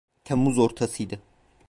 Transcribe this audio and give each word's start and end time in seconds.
Temmuz 0.23 0.57
ortasıydı. 0.59 1.19